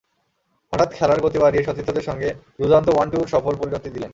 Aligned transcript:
হঠাৎ 0.73 0.89
খেলার 0.93 1.19
গতি 1.21 1.37
বাড়িয়ে 1.39 1.65
সতীর্থদের 1.65 2.07
সঙ্গে 2.09 2.29
দুর্দান্ত 2.59 2.87
ওয়ান-টুর 2.89 3.27
সফল 3.27 3.53
পরিণতি 3.55 3.89
দিলেন। 3.89 4.09